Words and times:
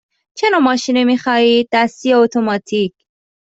چه 0.37 0.47
نوع 0.51 0.59
ماشینی 0.61 1.03
می 1.05 1.17
خواهید– 1.17 1.69
دستی 1.73 2.09
یا 2.09 2.23
اتوماتیک؟ 2.23 2.93